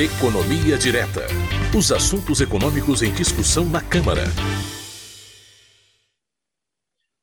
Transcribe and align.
Economia 0.00 0.78
Direta. 0.78 1.26
Os 1.76 1.92
assuntos 1.92 2.40
econômicos 2.40 3.02
em 3.02 3.12
discussão 3.12 3.66
na 3.66 3.86
Câmara. 3.86 4.22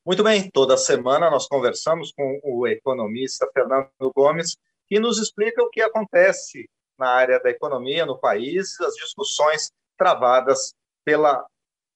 Muito 0.05 0.23
bem, 0.23 0.48
toda 0.52 0.78
semana 0.78 1.28
nós 1.32 1.48
conversamos 1.48 2.13
com 2.16 2.40
o 2.44 2.68
economista 2.68 3.50
Fernando 3.52 3.90
Gomes, 4.16 4.55
que 4.88 5.00
nos 5.00 5.18
explica 5.18 5.63
o 5.63 5.71
que 5.71 5.82
acontece 5.82 6.70
na 7.00 7.10
área 7.10 7.40
da 7.40 7.50
economia 7.50 8.05
no 8.05 8.20
país, 8.20 8.80
as 8.80 8.94
discussões 8.94 9.71
travadas 9.98 10.71
pela, 11.04 11.44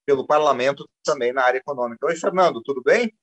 pelo 0.03 0.25
parlamento 0.25 0.89
também 1.03 1.31
na 1.31 1.43
área 1.43 1.59
econômica. 1.59 2.07
Oi, 2.07 2.15
Fernando, 2.15 2.59
tudo 2.63 2.81
bem? 2.81 3.13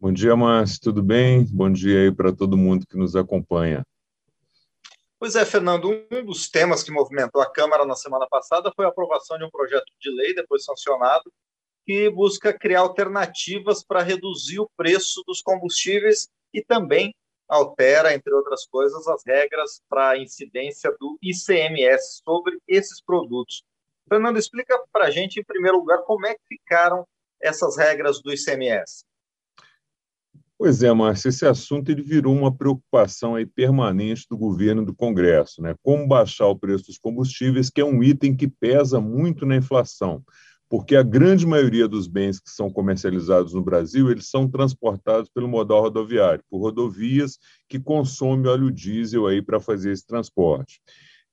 Bom 0.00 0.10
dia, 0.10 0.34
Márcio, 0.34 0.80
tudo 0.80 1.02
bem? 1.02 1.44
Bom 1.52 1.70
dia 1.70 2.04
aí 2.04 2.10
para 2.10 2.32
todo 2.32 2.56
mundo 2.56 2.86
que 2.88 2.96
nos 2.96 3.14
acompanha. 3.14 3.84
Pois 5.20 5.34
é, 5.34 5.44
Fernando, 5.44 6.06
um 6.12 6.24
dos 6.24 6.48
temas 6.48 6.84
que 6.84 6.92
movimentou 6.92 7.42
a 7.42 7.50
Câmara 7.50 7.84
na 7.84 7.96
semana 7.96 8.28
passada 8.28 8.72
foi 8.76 8.84
a 8.84 8.88
aprovação 8.88 9.36
de 9.36 9.44
um 9.44 9.50
projeto 9.50 9.92
de 10.00 10.10
lei, 10.10 10.32
depois 10.32 10.64
sancionado, 10.64 11.32
que 11.84 12.08
busca 12.08 12.56
criar 12.56 12.80
alternativas 12.80 13.82
para 13.82 14.00
reduzir 14.00 14.60
o 14.60 14.70
preço 14.76 15.24
dos 15.26 15.42
combustíveis 15.42 16.28
e 16.54 16.62
também 16.62 17.12
altera, 17.48 18.14
entre 18.14 18.32
outras 18.32 18.64
coisas, 18.66 19.08
as 19.08 19.22
regras 19.26 19.82
para 19.88 20.10
a 20.10 20.18
incidência 20.18 20.94
do 21.00 21.18
ICMS 21.20 22.20
sobre 22.24 22.56
esses 22.68 23.00
produtos. 23.00 23.64
Fernando, 24.08 24.38
explica 24.38 24.78
para 24.92 25.06
a 25.06 25.10
gente, 25.10 25.40
em 25.40 25.44
primeiro 25.44 25.78
lugar, 25.78 25.98
como 26.02 26.26
é 26.26 26.34
que 26.34 26.46
ficaram 26.46 27.04
essas 27.40 27.76
regras 27.76 28.22
do 28.22 28.32
ICMS. 28.32 29.04
Pois 30.58 30.82
é, 30.82 30.92
Márcio, 30.92 31.28
esse 31.28 31.46
assunto 31.46 31.88
ele 31.88 32.02
virou 32.02 32.34
uma 32.34 32.52
preocupação 32.52 33.36
aí 33.36 33.46
permanente 33.46 34.26
do 34.28 34.36
governo 34.36 34.82
e 34.82 34.86
do 34.86 34.92
Congresso, 34.92 35.62
né? 35.62 35.76
Como 35.84 36.08
baixar 36.08 36.48
o 36.48 36.58
preço 36.58 36.86
dos 36.86 36.98
combustíveis, 36.98 37.70
que 37.70 37.80
é 37.80 37.84
um 37.84 38.02
item 38.02 38.34
que 38.36 38.48
pesa 38.48 39.00
muito 39.00 39.46
na 39.46 39.54
inflação, 39.54 40.20
porque 40.68 40.96
a 40.96 41.02
grande 41.04 41.46
maioria 41.46 41.86
dos 41.86 42.08
bens 42.08 42.40
que 42.40 42.50
são 42.50 42.72
comercializados 42.72 43.54
no 43.54 43.62
Brasil, 43.62 44.10
eles 44.10 44.28
são 44.28 44.50
transportados 44.50 45.30
pelo 45.30 45.46
modal 45.46 45.82
rodoviário, 45.82 46.42
por 46.50 46.58
rodovias 46.58 47.38
que 47.68 47.78
consomem 47.78 48.50
óleo 48.50 48.72
diesel 48.72 49.28
aí 49.28 49.40
para 49.40 49.60
fazer 49.60 49.92
esse 49.92 50.04
transporte. 50.04 50.80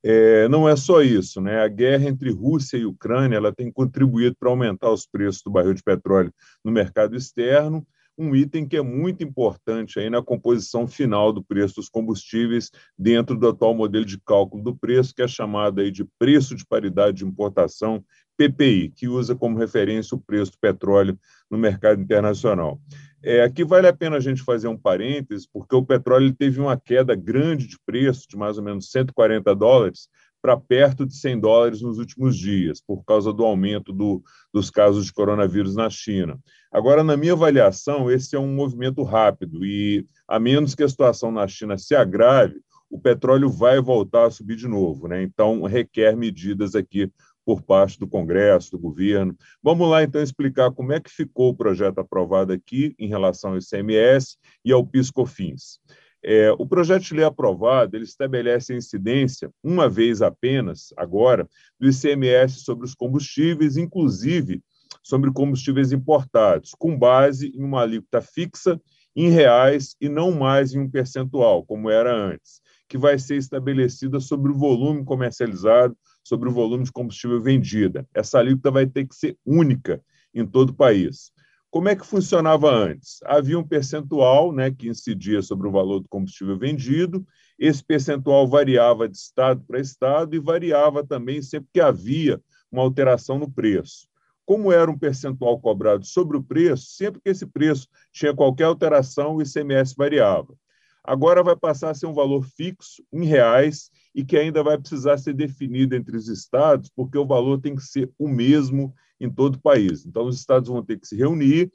É, 0.04 0.48
não 0.50 0.70
é 0.70 0.76
só 0.76 1.02
isso, 1.02 1.42
né? 1.42 1.64
A 1.64 1.68
guerra 1.68 2.08
entre 2.08 2.30
Rússia 2.30 2.78
e 2.78 2.86
Ucrânia 2.86 3.38
ela 3.38 3.52
tem 3.52 3.72
contribuído 3.72 4.36
para 4.40 4.52
aumentar 4.52 4.92
os 4.92 5.08
preços 5.08 5.42
do 5.44 5.50
barril 5.50 5.74
de 5.74 5.82
petróleo 5.82 6.32
no 6.64 6.72
mercado 6.72 7.16
externo 7.16 7.84
um 8.18 8.36
item 8.36 8.68
que 8.68 8.78
é 8.78 8.82
muito 8.82 9.24
importante 9.24 10.00
aí 10.00 10.10
na 10.10 10.22
composição 10.22 10.88
final 10.88 11.34
do 11.34 11.44
preço 11.44 11.76
dos 11.76 11.90
combustíveis 11.90 12.72
dentro 12.98 13.38
do 13.38 13.48
atual 13.48 13.76
modelo 13.76 14.06
de 14.06 14.20
cálculo 14.20 14.64
do 14.64 14.76
preço, 14.76 15.14
que 15.14 15.22
é 15.22 15.28
chamado 15.28 15.82
aí 15.82 15.92
de 15.92 16.06
preço 16.18 16.56
de 16.56 16.66
paridade 16.66 17.18
de 17.18 17.26
importação, 17.26 18.04
PPI, 18.38 18.90
que 18.90 19.08
usa 19.08 19.36
como 19.36 19.58
referência 19.58 20.16
o 20.16 20.22
preço 20.22 20.52
do 20.52 20.58
petróleo 20.60 21.18
no 21.50 21.58
mercado 21.58 22.02
internacional. 22.02 22.80
É, 23.24 23.42
aqui 23.42 23.64
vale 23.64 23.88
a 23.88 23.94
pena 23.94 24.18
a 24.18 24.20
gente 24.20 24.44
fazer 24.44 24.68
um 24.68 24.78
parênteses, 24.78 25.48
porque 25.48 25.76
o 25.76 25.84
petróleo 25.84 26.32
teve 26.34 26.60
uma 26.60 26.78
queda 26.80 27.16
grande 27.16 27.66
de 27.68 27.78
preço, 27.86 28.28
de 28.30 28.38
mais 28.38 28.58
ou 28.58 28.64
menos 28.64 28.92
140 28.92 29.56
dólares, 29.56 30.10
para 30.46 30.58
perto 30.58 31.08
de 31.08 31.16
100 31.16 31.40
dólares 31.40 31.82
nos 31.82 31.98
últimos 31.98 32.38
dias, 32.38 32.80
por 32.80 33.04
causa 33.04 33.34
do 33.34 33.44
aumento 33.44 33.92
do, 33.92 34.22
dos 34.54 34.70
casos 34.70 35.08
de 35.08 35.12
coronavírus 35.12 35.76
na 35.76 35.90
China. 35.90 36.38
Agora, 36.72 37.04
na 37.04 37.18
minha 37.18 37.34
avaliação, 37.34 38.12
esse 38.12 38.36
é 38.36 38.40
um 38.40 38.54
movimento 38.54 39.02
rápido 39.02 39.66
e, 39.66 40.06
a 40.28 40.40
menos 40.40 40.76
que 40.76 40.84
a 40.84 40.88
situação 40.88 41.32
na 41.32 41.48
China 41.48 41.80
se 41.80 41.96
agrave, 41.96 42.62
o 42.92 43.00
petróleo 43.00 43.50
vai 43.50 43.82
voltar 43.82 44.28
a 44.28 44.30
subir 44.30 44.56
de 44.56 44.68
novo. 44.68 45.08
Né? 45.08 45.24
Então, 45.24 45.64
requer 45.64 46.16
medidas 46.16 46.76
aqui 46.76 47.12
por 47.44 47.64
parte 47.64 47.98
do 47.98 48.08
Congresso, 48.08 48.70
do 48.70 48.78
governo. 48.78 49.36
Vamos 49.64 49.90
lá, 49.90 50.04
então, 50.04 50.22
explicar 50.22 50.72
como 50.72 50.94
é 50.94 51.00
que 51.00 51.10
ficou 51.10 51.50
o 51.50 51.56
projeto 51.56 51.98
aprovado 51.98 52.54
aqui 52.54 52.94
em 53.00 53.08
relação 53.08 53.54
ao 53.54 53.58
ICMS 53.58 54.38
e 54.64 54.72
ao 54.72 54.86
PIS-COFINS. 54.86 55.80
É, 56.28 56.52
o 56.54 56.66
projeto 56.66 57.04
de 57.04 57.14
lei 57.14 57.24
aprovado 57.24 57.96
ele 57.96 58.04
estabelece 58.04 58.74
a 58.74 58.76
incidência, 58.76 59.52
uma 59.64 59.88
vez 59.88 60.24
apenas, 60.24 60.92
agora, 60.98 61.48
do 61.80 61.88
ICMS 61.88 62.62
sobre 62.62 62.84
os 62.84 62.96
combustíveis, 62.96 63.78
inclusive 63.78 64.60
sobre 65.04 65.32
combustíveis 65.32 65.92
importados, 65.92 66.72
com 66.80 66.98
base 66.98 67.52
em 67.56 67.64
uma 67.64 67.84
alíquota 67.84 68.22
fixa 68.22 68.82
em 69.16 69.30
reais 69.30 69.96
e 70.02 70.10
não 70.10 70.32
mais 70.32 70.74
em 70.74 70.80
um 70.80 70.90
percentual, 70.90 71.64
como 71.64 71.92
era 71.92 72.12
antes, 72.12 72.60
que 72.90 72.98
vai 72.98 73.20
ser 73.20 73.36
estabelecida 73.36 74.20
sobre 74.20 74.52
o 74.52 74.58
volume 74.58 75.06
comercializado, 75.06 75.96
sobre 76.24 76.50
o 76.50 76.52
volume 76.52 76.86
de 76.86 76.92
combustível 76.92 77.40
vendida. 77.40 78.04
Essa 78.16 78.40
alíquota 78.40 78.72
vai 78.72 78.88
ter 78.88 79.08
que 79.08 79.14
ser 79.14 79.38
única 79.46 80.02
em 80.34 80.44
todo 80.44 80.72
o 80.72 80.76
país. 80.76 81.32
Como 81.76 81.90
é 81.90 81.96
que 81.98 82.08
funcionava 82.08 82.72
antes? 82.74 83.20
Havia 83.26 83.60
um 83.60 83.68
percentual 83.68 84.54
né, 84.54 84.72
que 84.72 84.88
incidia 84.88 85.42
sobre 85.42 85.68
o 85.68 85.72
valor 85.72 86.00
do 86.00 86.08
combustível 86.08 86.58
vendido, 86.58 87.28
esse 87.60 87.84
percentual 87.84 88.48
variava 88.48 89.10
de 89.10 89.18
estado 89.18 89.62
para 89.68 89.82
estado 89.82 90.34
e 90.34 90.40
variava 90.40 91.06
também 91.06 91.42
sempre 91.42 91.68
que 91.74 91.82
havia 91.82 92.42
uma 92.72 92.82
alteração 92.82 93.38
no 93.38 93.52
preço. 93.52 94.08
Como 94.46 94.72
era 94.72 94.90
um 94.90 94.98
percentual 94.98 95.60
cobrado 95.60 96.06
sobre 96.06 96.38
o 96.38 96.44
preço, 96.44 96.92
sempre 96.92 97.20
que 97.22 97.30
esse 97.30 97.46
preço 97.46 97.90
tinha 98.10 98.34
qualquer 98.34 98.64
alteração, 98.64 99.36
o 99.36 99.42
ICMS 99.42 99.94
variava. 99.98 100.56
Agora 101.04 101.44
vai 101.44 101.58
passar 101.58 101.90
a 101.90 101.94
ser 101.94 102.06
um 102.06 102.14
valor 102.14 102.46
fixo, 102.56 103.04
em 103.12 103.26
reais, 103.26 103.92
e 104.16 104.24
que 104.24 104.38
ainda 104.38 104.64
vai 104.64 104.78
precisar 104.78 105.18
ser 105.18 105.34
definido 105.34 105.94
entre 105.94 106.16
os 106.16 106.30
estados, 106.30 106.90
porque 106.96 107.18
o 107.18 107.28
valor 107.28 107.60
tem 107.60 107.76
que 107.76 107.84
ser 107.84 108.10
o 108.18 108.30
mesmo 108.30 108.94
em 109.20 109.30
todo 109.30 109.56
o 109.56 109.62
país. 109.62 110.06
Então, 110.06 110.26
os 110.26 110.38
estados 110.38 110.70
vão 110.70 110.84
ter 110.84 111.00
que 111.00 111.08
se 111.08 111.16
reunir, 111.16 111.72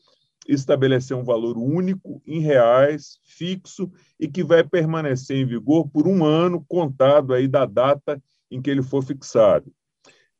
estabelecer 0.49 1.17
um 1.17 1.25
valor 1.25 1.57
único, 1.57 2.23
em 2.27 2.41
reais, 2.41 3.19
fixo, 3.25 3.91
e 4.19 4.27
que 4.29 4.43
vai 4.43 4.65
permanecer 4.65 5.37
em 5.37 5.47
vigor 5.47 5.89
por 5.89 6.09
um 6.09 6.25
ano, 6.25 6.65
contado 6.69 7.33
aí 7.33 7.47
da 7.47 7.67
data 7.67 8.23
em 8.51 8.61
que 8.61 8.71
ele 8.71 8.83
for 8.83 9.03
fixado. 9.03 9.73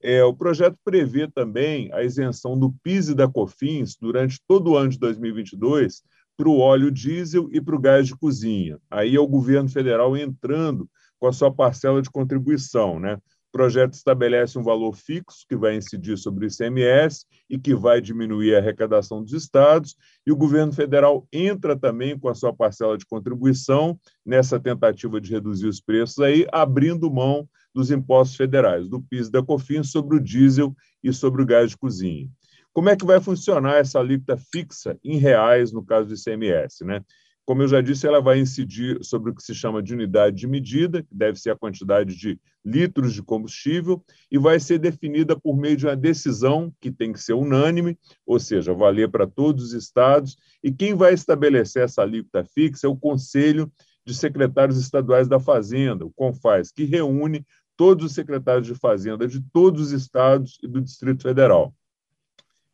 É, 0.03 0.25
o 0.25 0.35
projeto 0.35 0.79
prevê 0.83 1.29
também 1.29 1.93
a 1.93 2.03
isenção 2.03 2.59
do 2.59 2.73
PIS 2.83 3.09
e 3.09 3.15
da 3.15 3.29
COFINS 3.29 3.97
durante 4.01 4.41
todo 4.49 4.71
o 4.71 4.77
ano 4.77 4.89
de 4.89 4.99
2022 4.99 6.03
para 6.37 6.49
o 6.49 6.59
óleo 6.59 6.91
diesel 6.91 7.51
e 7.53 7.61
para 7.61 7.77
o 7.77 7.81
gás 7.81 8.07
de 8.07 8.17
cozinha. 8.17 8.79
Aí 8.91 9.15
é 9.15 9.21
o 9.21 9.29
governo 9.29 9.69
federal 9.69 10.17
entrando 10.17 10.89
com 11.19 11.27
a 11.27 11.33
sua 11.33 11.53
parcela 11.53 12.01
de 12.01 12.11
contribuição, 12.11 12.99
né? 12.99 13.19
O 13.51 13.59
projeto 13.59 13.95
estabelece 13.95 14.57
um 14.57 14.63
valor 14.63 14.95
fixo 14.95 15.45
que 15.49 15.57
vai 15.57 15.75
incidir 15.75 16.17
sobre 16.17 16.47
o 16.47 16.49
ICMS 16.49 17.27
e 17.49 17.59
que 17.59 17.75
vai 17.75 18.01
diminuir 18.01 18.55
a 18.55 18.59
arrecadação 18.59 19.25
dos 19.25 19.33
estados, 19.33 19.97
e 20.25 20.31
o 20.31 20.37
governo 20.37 20.73
federal 20.73 21.27
entra 21.33 21.77
também 21.77 22.17
com 22.17 22.29
a 22.29 22.35
sua 22.35 22.55
parcela 22.55 22.97
de 22.97 23.05
contribuição 23.05 23.99
nessa 24.25 24.61
tentativa 24.61 25.21
de 25.21 25.33
reduzir 25.33 25.67
os 25.67 25.81
preços 25.81 26.21
aí, 26.21 26.47
abrindo 26.53 27.11
mão 27.11 27.49
dos 27.75 27.91
impostos 27.91 28.37
federais, 28.37 28.89
do 28.89 29.03
PIS 29.03 29.27
e 29.27 29.33
da 29.33 29.43
COFINS 29.43 29.91
sobre 29.91 30.17
o 30.17 30.21
diesel 30.21 30.73
e 31.03 31.13
sobre 31.13 31.43
o 31.43 31.47
gás 31.47 31.71
de 31.71 31.77
cozinha. 31.77 32.29
Como 32.73 32.89
é 32.89 32.95
que 32.95 33.05
vai 33.05 33.21
funcionar 33.21 33.79
essa 33.79 33.99
alíquota 33.99 34.37
fixa 34.37 34.97
em 35.03 35.17
reais 35.17 35.73
no 35.73 35.85
caso 35.85 36.07
do 36.07 36.15
ICMS, 36.15 36.85
né? 36.85 37.03
Como 37.51 37.63
eu 37.63 37.67
já 37.67 37.81
disse, 37.81 38.07
ela 38.07 38.21
vai 38.21 38.39
incidir 38.39 39.05
sobre 39.05 39.33
o 39.33 39.35
que 39.35 39.43
se 39.43 39.53
chama 39.53 39.83
de 39.83 39.93
unidade 39.93 40.37
de 40.37 40.47
medida, 40.47 41.03
que 41.03 41.13
deve 41.13 41.37
ser 41.37 41.51
a 41.51 41.57
quantidade 41.57 42.15
de 42.15 42.39
litros 42.65 43.13
de 43.13 43.25
combustível, 43.25 44.05
e 44.31 44.39
vai 44.39 44.61
ser 44.61 44.79
definida 44.79 45.37
por 45.37 45.57
meio 45.57 45.77
de 45.77 45.85
uma 45.85 45.97
decisão 45.97 46.73
que 46.81 46.93
tem 46.93 47.13
que 47.13 47.21
ser 47.21 47.33
unânime, 47.33 47.99
ou 48.25 48.39
seja, 48.39 48.73
valer 48.73 49.11
para 49.11 49.27
todos 49.27 49.65
os 49.65 49.73
estados, 49.73 50.37
e 50.63 50.71
quem 50.71 50.95
vai 50.95 51.13
estabelecer 51.13 51.83
essa 51.83 52.03
alíquota 52.03 52.45
fixa 52.45 52.87
é 52.87 52.89
o 52.89 52.95
Conselho 52.95 53.69
de 54.07 54.15
Secretários 54.15 54.79
Estaduais 54.79 55.27
da 55.27 55.41
Fazenda, 55.41 56.07
o 56.07 56.13
CONFAS, 56.13 56.71
que 56.71 56.85
reúne 56.85 57.45
todos 57.77 58.05
os 58.05 58.13
secretários 58.13 58.69
de 58.69 58.77
Fazenda 58.77 59.27
de 59.27 59.43
todos 59.53 59.87
os 59.87 59.91
estados 59.91 60.57
e 60.63 60.69
do 60.69 60.81
Distrito 60.81 61.25
Federal. 61.25 61.75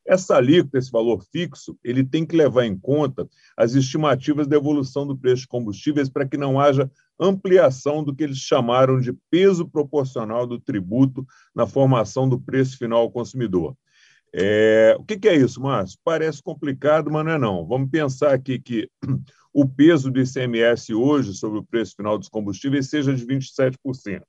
Essa 0.07 0.37
alíquota, 0.37 0.79
esse 0.79 0.91
valor 0.91 1.23
fixo, 1.33 1.77
ele 1.83 2.05
tem 2.05 2.25
que 2.25 2.37
levar 2.37 2.65
em 2.65 2.79
conta 2.79 3.29
as 3.57 3.75
estimativas 3.75 4.47
da 4.47 4.57
evolução 4.57 5.07
do 5.07 5.17
preço 5.17 5.43
de 5.43 5.49
combustíveis 5.49 6.09
para 6.09 6.27
que 6.27 6.37
não 6.37 6.61
haja 6.61 6.91
ampliação 7.19 8.05
do 8.05 8.15
que 8.15 8.23
eles 8.23 8.39
chamaram 8.39 9.01
de 9.01 9.13
peso 9.31 9.69
proporcional 9.69 10.47
do 10.47 10.61
tributo 10.61 11.27
na 11.55 11.67
formação 11.67 12.29
do 12.29 12.41
preço 12.41 12.79
final 12.79 13.01
ao 13.01 13.11
consumidor. 13.11 13.77
É, 14.33 14.95
o 14.99 15.05
que, 15.05 15.19
que, 15.19 15.29
é 15.29 15.35
isso, 15.35 15.61
Márcio? 15.61 15.99
Parece 16.05 16.43
complicado, 16.43 17.11
mas 17.11 17.25
não 17.25 17.33
é 17.33 17.39
não. 17.39 17.67
Vamos 17.67 17.91
pensar 17.91 18.35
aqui 18.35 18.59
que 18.59 18.89
o 19.53 19.67
peso 19.67 20.11
do 20.11 20.21
ICMS 20.21 20.93
hoje 20.93 21.35
sobre 21.35 21.59
o 21.59 21.65
preço 21.65 21.97
final 21.97 22.19
dos 22.19 22.29
combustíveis 22.29 22.91
seja 22.91 23.15
de 23.15 23.27
27%. 23.27 24.23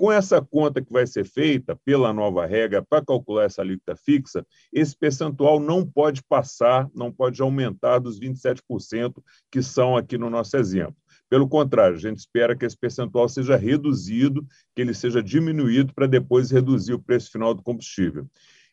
Com 0.00 0.10
essa 0.10 0.40
conta 0.40 0.80
que 0.80 0.90
vai 0.90 1.06
ser 1.06 1.26
feita 1.26 1.78
pela 1.84 2.10
nova 2.10 2.46
regra 2.46 2.82
para 2.82 3.04
calcular 3.04 3.44
essa 3.44 3.60
alíquota 3.60 3.94
fixa, 3.94 4.46
esse 4.72 4.96
percentual 4.96 5.60
não 5.60 5.86
pode 5.86 6.22
passar, 6.22 6.88
não 6.94 7.12
pode 7.12 7.42
aumentar 7.42 7.98
dos 7.98 8.18
27% 8.18 9.22
que 9.50 9.62
são 9.62 9.98
aqui 9.98 10.16
no 10.16 10.30
nosso 10.30 10.56
exemplo. 10.56 10.96
Pelo 11.28 11.46
contrário, 11.46 11.96
a 11.96 12.00
gente 12.00 12.16
espera 12.16 12.56
que 12.56 12.64
esse 12.64 12.78
percentual 12.78 13.28
seja 13.28 13.56
reduzido, 13.56 14.42
que 14.74 14.80
ele 14.80 14.94
seja 14.94 15.22
diminuído 15.22 15.92
para 15.92 16.06
depois 16.06 16.50
reduzir 16.50 16.94
o 16.94 16.98
preço 16.98 17.30
final 17.30 17.52
do 17.52 17.62
combustível. 17.62 18.26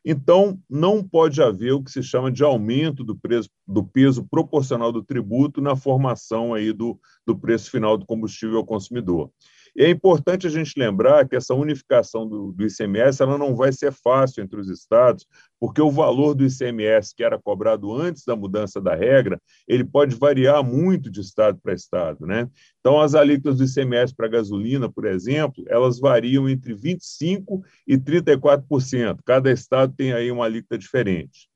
Então, 0.06 0.58
não 0.70 1.04
pode 1.04 1.42
haver 1.42 1.74
o 1.74 1.84
que 1.84 1.92
se 1.92 2.02
chama 2.02 2.32
de 2.32 2.42
aumento 2.42 3.04
do, 3.04 3.18
preço, 3.18 3.50
do 3.68 3.84
peso 3.84 4.24
proporcional 4.24 4.94
do 4.94 5.04
tributo 5.04 5.60
na 5.60 5.76
formação 5.76 6.54
aí 6.54 6.72
do, 6.72 6.98
do 7.26 7.38
preço 7.38 7.70
final 7.70 7.98
do 7.98 8.06
combustível 8.06 8.60
ao 8.60 8.66
consumidor. 8.66 9.30
E 9.78 9.84
é 9.84 9.90
importante 9.92 10.48
a 10.48 10.50
gente 10.50 10.74
lembrar 10.76 11.28
que 11.30 11.36
essa 11.36 11.54
unificação 11.54 12.28
do, 12.28 12.52
do, 12.52 12.66
ICMS 12.66 13.22
ela 13.22 13.38
não 13.38 13.56
vai 13.56 13.72
ser 13.72 13.92
fácil 13.92 14.44
entre 14.44 14.60
os 14.60 14.70
estados, 14.70 15.28
porque 15.60 15.80
o 15.80 15.92
valor 15.92 16.34
do 16.34 16.44
ICMS 16.44 17.14
que 17.16 17.24
era 17.24 17.40
cobrado 17.40 17.94
antes 17.94 18.26
da 18.26 18.36
mudança 18.36 18.82
da 18.82 18.96
regra, 18.96 19.40
ele 19.68 19.84
pode 19.84 20.16
variar 20.16 20.64
muito 20.64 21.12
de 21.12 21.22
estado 21.22 21.60
para 21.62 21.76
estado, 21.76 22.26
né? 22.26 22.50
Então, 22.80 23.00
as 23.00 23.14
alíquotas 23.14 23.60
do 23.60 23.66
ICMS 23.66 24.16
para 24.16 24.28
gasolina, 24.28 24.92
por 24.92 25.06
exemplo, 25.06 25.64
elas 25.68 26.00
variam 26.00 26.50
entre 26.50 26.74
25 26.74 27.62
e 27.86 28.00
34%. 28.00 29.20
Cada 29.24 29.52
estado 29.52 29.94
tem 29.96 30.12
aí 30.12 30.32
uma 30.32 30.46
alíquota 30.46 30.76
diferente. 30.76 31.48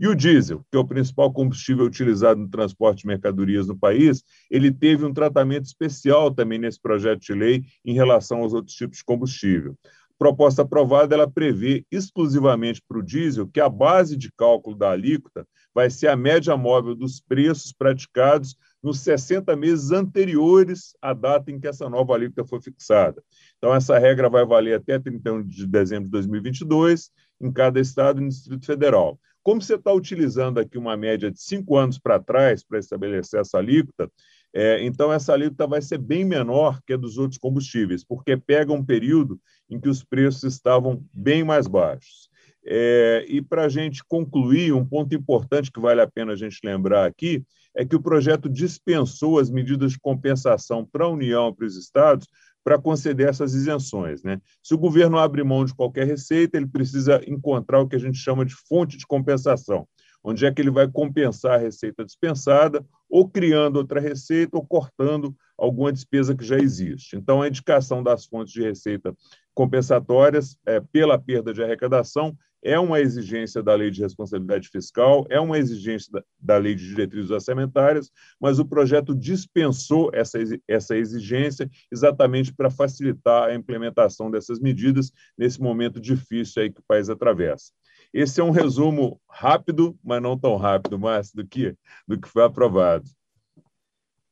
E 0.00 0.06
o 0.06 0.14
diesel, 0.14 0.64
que 0.70 0.76
é 0.76 0.80
o 0.80 0.86
principal 0.86 1.32
combustível 1.32 1.84
utilizado 1.84 2.40
no 2.40 2.48
transporte 2.48 3.00
de 3.00 3.08
mercadorias 3.08 3.66
no 3.66 3.76
país, 3.76 4.22
ele 4.48 4.70
teve 4.70 5.04
um 5.04 5.12
tratamento 5.12 5.64
especial 5.64 6.32
também 6.32 6.58
nesse 6.58 6.80
projeto 6.80 7.20
de 7.20 7.32
lei 7.32 7.64
em 7.84 7.94
relação 7.94 8.42
aos 8.42 8.54
outros 8.54 8.76
tipos 8.76 8.98
de 8.98 9.04
combustível. 9.04 9.76
Proposta 10.16 10.62
aprovada 10.62 11.14
ela 11.14 11.30
prevê 11.30 11.84
exclusivamente 11.90 12.82
para 12.86 12.98
o 12.98 13.02
diesel 13.02 13.48
que 13.48 13.60
a 13.60 13.68
base 13.68 14.16
de 14.16 14.32
cálculo 14.32 14.76
da 14.76 14.90
alíquota 14.90 15.46
vai 15.74 15.90
ser 15.90 16.08
a 16.08 16.16
média 16.16 16.56
móvel 16.56 16.94
dos 16.94 17.20
preços 17.20 17.72
praticados 17.72 18.56
nos 18.82 19.00
60 19.00 19.54
meses 19.56 19.90
anteriores 19.90 20.96
à 21.02 21.12
data 21.12 21.50
em 21.50 21.58
que 21.58 21.68
essa 21.68 21.88
nova 21.88 22.14
alíquota 22.14 22.44
foi 22.44 22.60
fixada. 22.60 23.22
Então, 23.56 23.74
essa 23.74 23.98
regra 23.98 24.28
vai 24.28 24.44
valer 24.44 24.74
até 24.74 24.98
31 24.98 25.44
de 25.44 25.66
dezembro 25.66 26.04
de 26.06 26.10
2022 26.10 27.10
em 27.40 27.52
cada 27.52 27.80
estado 27.80 28.20
e 28.20 28.24
no 28.24 28.28
Distrito 28.28 28.66
Federal. 28.66 29.18
Como 29.42 29.62
você 29.62 29.76
está 29.76 29.92
utilizando 29.92 30.58
aqui 30.58 30.76
uma 30.76 30.96
média 30.96 31.30
de 31.30 31.40
cinco 31.40 31.76
anos 31.76 31.98
para 31.98 32.18
trás 32.18 32.62
para 32.62 32.78
estabelecer 32.78 33.40
essa 33.40 33.58
alíquota, 33.58 34.10
é, 34.52 34.84
então 34.84 35.12
essa 35.12 35.32
alíquota 35.32 35.66
vai 35.66 35.80
ser 35.80 35.98
bem 35.98 36.24
menor 36.24 36.80
que 36.86 36.92
a 36.92 36.96
dos 36.96 37.18
outros 37.18 37.38
combustíveis, 37.38 38.04
porque 38.04 38.36
pega 38.36 38.72
um 38.72 38.84
período 38.84 39.40
em 39.70 39.80
que 39.80 39.88
os 39.88 40.02
preços 40.02 40.44
estavam 40.44 41.04
bem 41.12 41.44
mais 41.44 41.66
baixos. 41.66 42.28
É, 42.64 43.24
e 43.28 43.40
para 43.40 43.64
a 43.64 43.68
gente 43.68 44.04
concluir, 44.04 44.72
um 44.72 44.84
ponto 44.84 45.14
importante 45.14 45.72
que 45.72 45.80
vale 45.80 46.00
a 46.00 46.06
pena 46.06 46.32
a 46.32 46.36
gente 46.36 46.60
lembrar 46.62 47.06
aqui 47.06 47.42
é 47.74 47.84
que 47.84 47.96
o 47.96 48.02
projeto 48.02 48.48
dispensou 48.48 49.38
as 49.38 49.48
medidas 49.48 49.92
de 49.92 49.98
compensação 49.98 50.84
para 50.84 51.04
a 51.04 51.08
União 51.08 51.48
e 51.48 51.54
para 51.54 51.66
os 51.66 51.76
estados 51.76 52.26
para 52.68 52.78
conceder 52.78 53.26
essas 53.26 53.54
isenções. 53.54 54.22
Né? 54.22 54.38
Se 54.62 54.74
o 54.74 54.78
governo 54.78 55.16
abre 55.16 55.42
mão 55.42 55.64
de 55.64 55.74
qualquer 55.74 56.06
receita, 56.06 56.58
ele 56.58 56.66
precisa 56.66 57.18
encontrar 57.26 57.80
o 57.80 57.88
que 57.88 57.96
a 57.96 57.98
gente 57.98 58.18
chama 58.18 58.44
de 58.44 58.54
fonte 58.54 58.98
de 58.98 59.06
compensação, 59.06 59.88
onde 60.22 60.44
é 60.44 60.52
que 60.52 60.60
ele 60.60 60.70
vai 60.70 60.86
compensar 60.86 61.54
a 61.54 61.56
receita 61.56 62.04
dispensada, 62.04 62.84
ou 63.08 63.26
criando 63.26 63.76
outra 63.76 63.98
receita, 64.00 64.54
ou 64.54 64.66
cortando 64.66 65.34
alguma 65.56 65.90
despesa 65.90 66.36
que 66.36 66.44
já 66.44 66.58
existe. 66.58 67.16
Então, 67.16 67.40
a 67.40 67.48
indicação 67.48 68.02
das 68.02 68.26
fontes 68.26 68.52
de 68.52 68.62
receita 68.62 69.16
compensatórias 69.54 70.58
é, 70.66 70.78
pela 70.78 71.18
perda 71.18 71.54
de 71.54 71.62
arrecadação 71.62 72.36
é 72.62 72.78
uma 72.78 73.00
exigência 73.00 73.62
da 73.62 73.74
lei 73.74 73.90
de 73.90 74.00
responsabilidade 74.00 74.68
fiscal, 74.68 75.26
é 75.30 75.38
uma 75.38 75.58
exigência 75.58 76.24
da, 76.38 76.56
lei 76.56 76.74
de 76.74 76.86
diretrizes 76.88 77.30
orçamentárias, 77.30 78.10
mas 78.40 78.58
o 78.58 78.64
projeto 78.64 79.14
dispensou 79.14 80.10
essa, 80.12 80.38
essa 80.66 80.96
exigência 80.96 81.70
exatamente 81.90 82.52
para 82.52 82.70
facilitar 82.70 83.48
a 83.48 83.54
implementação 83.54 84.30
dessas 84.30 84.58
medidas 84.58 85.12
nesse 85.36 85.60
momento 85.60 86.00
difícil 86.00 86.62
aí 86.62 86.72
que 86.72 86.80
o 86.80 86.84
país 86.86 87.08
atravessa. 87.08 87.72
Esse 88.12 88.40
é 88.40 88.44
um 88.44 88.50
resumo 88.50 89.20
rápido, 89.28 89.98
mas 90.02 90.22
não 90.22 90.38
tão 90.38 90.56
rápido, 90.56 90.98
Márcio, 90.98 91.36
do 91.36 91.46
que, 91.46 91.76
do 92.06 92.18
que 92.18 92.28
foi 92.28 92.42
aprovado. 92.42 93.08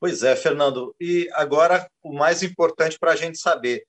Pois 0.01 0.23
é, 0.23 0.37
Fernando. 0.37 0.95
E 1.01 1.29
agora, 1.33 1.89
o 2.03 2.13
mais 2.13 2.43
importante 2.43 2.99
para 2.99 3.13
a 3.13 3.17
gente 3.17 3.39
saber: 3.39 3.85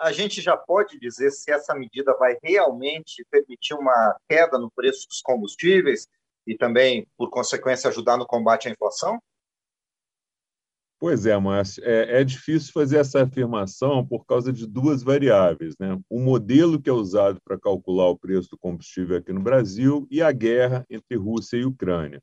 a 0.00 0.12
gente 0.12 0.40
já 0.40 0.56
pode 0.56 0.98
dizer 0.98 1.30
se 1.30 1.50
essa 1.50 1.74
medida 1.74 2.16
vai 2.18 2.36
realmente 2.42 3.24
permitir 3.30 3.74
uma 3.74 4.16
queda 4.28 4.58
no 4.58 4.70
preço 4.70 5.06
dos 5.08 5.20
combustíveis 5.20 6.08
e 6.46 6.56
também, 6.56 7.06
por 7.16 7.30
consequência, 7.30 7.88
ajudar 7.88 8.16
no 8.16 8.26
combate 8.26 8.68
à 8.68 8.70
inflação? 8.70 9.20
Pois 10.98 11.26
é, 11.26 11.36
Márcio, 11.36 11.84
é, 11.84 12.20
é, 12.20 12.24
difícil 12.24 12.72
fazer 12.72 12.96
essa 12.98 13.22
afirmação 13.22 14.06
por 14.06 14.24
causa 14.24 14.50
de 14.50 14.66
duas 14.66 15.02
variáveis, 15.02 15.74
né? 15.78 16.00
O 16.08 16.18
modelo 16.18 16.80
que 16.80 16.88
é 16.88 16.92
usado 16.92 17.38
para 17.44 17.58
calcular 17.58 18.08
o 18.08 18.18
preço 18.18 18.50
do 18.50 18.58
combustível 18.58 19.18
aqui 19.18 19.30
no 19.30 19.42
Brasil 19.42 20.06
e 20.10 20.22
a 20.22 20.32
guerra 20.32 20.86
entre 20.88 21.18
Rússia 21.18 21.58
e 21.58 21.66
Ucrânia. 21.66 22.22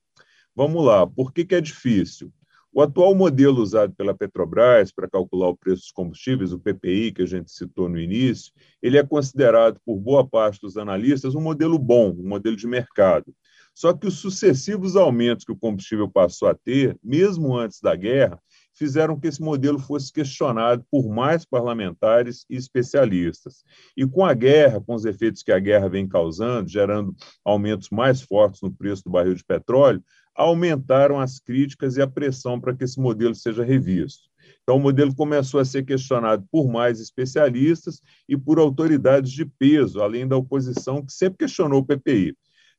Vamos 0.56 0.84
lá, 0.84 1.06
por 1.06 1.31
que, 1.31 1.46
que 1.46 1.54
é 1.54 1.62
difícil? 1.62 2.34
O 2.75 2.81
atual 2.81 3.14
modelo 3.14 3.62
usado 3.62 3.94
pela 3.94 4.16
Petrobras 4.16 4.92
para 4.92 5.08
calcular 5.08 5.50
o 5.50 5.56
preço 5.56 5.81
dos 5.81 5.92
combustíveis, 5.92 6.52
o 6.52 6.60
PPI, 6.60 7.12
que 7.12 7.22
a 7.22 7.25
gente 7.28 7.52
citou 7.52 7.88
no 7.88 8.00
início, 8.00 8.52
ele 8.81 8.98
é 8.98 9.04
considerado 9.04 9.80
por 9.86 10.00
boa 10.00 10.28
parte 10.28 10.60
dos 10.60 10.75
analistas 10.75 11.36
um 11.36 11.42
modelo 11.42 11.78
bom, 11.78 12.10
um 12.10 12.28
modelo 12.28 12.56
de 12.56 12.66
mercado. 12.66 13.31
Só 13.75 13.94
que 13.94 14.08
os 14.08 14.16
sucessivos 14.16 14.96
aumentos 14.96 15.46
que 15.46 15.52
o 15.52 15.56
combustível 15.56 16.10
passou 16.10 16.48
a 16.48 16.56
ter, 16.56 16.98
mesmo 17.04 17.56
antes 17.56 17.80
da 17.80 17.96
guerra, 17.96 18.40
fizeram 18.74 19.19
que 19.19 19.28
esse 19.28 19.42
modelo 19.42 19.78
fosse 19.78 20.12
questionado 20.12 20.84
por 20.90 21.08
mais 21.08 21.46
parlamentares 21.46 22.44
e 22.50 22.56
especialistas. 22.56 23.64
E 23.96 24.06
com 24.06 24.26
a 24.26 24.34
guerra, 24.34 24.81
com 24.81 24.96
os 24.96 25.06
efeitos 25.06 25.44
que 25.44 25.52
a 25.52 25.60
guerra 25.60 25.88
vem 25.90 26.08
causando, 26.08 26.68
gerando 26.68 27.16
aumentos 27.46 27.90
mais 27.92 28.22
fortes 28.22 28.62
no 28.64 28.74
preço 28.74 29.04
do 29.04 29.12
barril 29.12 29.36
de 29.36 29.44
petróleo, 29.44 30.04
aumentaram 30.35 31.19
as 31.19 31.39
críticas 31.39 31.97
e 31.97 32.01
a 32.01 32.07
pressão 32.07 32.59
para 32.59 32.75
que 32.75 32.83
esse 32.83 33.00
modelo 33.00 33.35
seja 33.35 33.63
revisto. 33.63 34.30
Então, 34.63 34.77
o 34.77 34.80
modelo 34.80 35.13
começou 35.13 35.59
a 35.59 35.65
ser 35.65 35.83
questionado 35.83 36.45
por 36.51 36.69
mais 36.69 37.00
especialistas 37.00 38.01
e 38.27 38.38
por 38.38 38.59
autoridades 38.59 39.31
de 39.31 39.45
peso, 39.45 40.01
além 40.01 40.27
da 40.27 40.38
oposição, 40.38 41.06
que 41.06 41.12
sempre 41.12 41.39
questionou 41.39 41.81
o 41.81 41.85
PPI. 41.85 42.35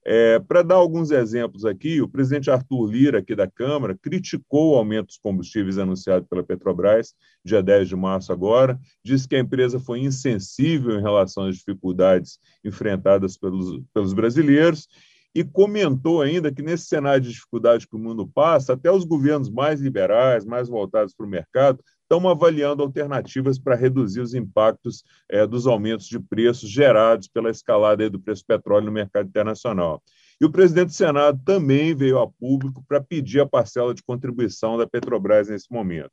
É, 0.07 0.39
Para 0.39 0.63
dar 0.63 0.75
alguns 0.75 1.11
exemplos 1.11 1.65
aqui, 1.65 2.01
o 2.03 2.09
presidente 2.09 2.51
Arthur 2.51 2.91
Lira, 2.91 3.19
aqui 3.21 3.35
da 3.35 3.51
Câmara, 3.51 3.97
criticou 3.97 4.73
o 4.73 4.77
aumento 4.77 5.07
dos 5.07 5.17
combustíveis 5.17 5.79
anunciado 5.79 6.27
pela 6.27 6.45
Petrobras, 6.45 7.15
dia 7.43 7.63
10 7.63 7.89
de 7.89 7.97
março 7.97 8.31
agora, 8.31 8.79
disse 9.03 9.27
que 9.27 9.35
a 9.35 9.41
empresa 9.41 9.81
foi 9.81 10.01
insensível 10.01 10.99
em 10.99 11.03
relação 11.03 11.47
às 11.47 11.57
dificuldades 11.57 12.39
enfrentadas 12.63 13.39
pelos, 13.39 13.83
pelos 13.95 14.13
brasileiros 14.13 14.87
e 15.35 15.43
comentou 15.43 16.23
ainda 16.23 16.53
que 16.53 16.63
nesse 16.63 16.87
cenário 16.87 17.21
de 17.21 17.31
dificuldade 17.31 17.89
que 17.89 17.97
o 17.97 17.99
mundo 17.99 18.27
passa, 18.27 18.75
até 18.75 18.91
os 18.91 19.05
governos 19.05 19.51
mais 19.51 19.81
liberais, 19.81 20.45
mais 20.45 20.69
voltados 20.69 21.13
para 21.13 21.27
o 21.27 21.29
mercado, 21.29 21.83
estão 22.03 22.29
avaliando 22.29 22.83
alternativas 22.83 23.59
para 23.59 23.75
reduzir 23.75 24.21
os 24.21 24.35
impactos 24.35 25.03
é, 25.29 25.47
dos 25.47 25.67
aumentos 25.67 26.07
de 26.07 26.21
preços 26.21 26.71
gerados 26.71 27.27
pela 27.27 27.51
escalada 27.51 28.09
do 28.09 28.21
preço 28.21 28.43
do 28.43 28.47
petróleo 28.47 28.87
no 28.87 28.93
mercado 28.93 29.29
internacional. 29.29 30.03
E 30.41 30.45
o 30.45 30.51
presidente 30.51 30.89
do 30.89 30.95
Senado 30.95 31.41
também 31.45 31.95
veio 31.95 32.19
a 32.19 32.31
público 32.31 32.85
para 32.87 33.01
pedir 33.01 33.41
a 33.41 33.47
parcela 33.47 33.95
de 33.95 34.03
contribuição 34.03 34.77
da 34.77 34.87
Petrobras 34.87 35.49
nesse 35.49 35.71
momento. 35.71 36.11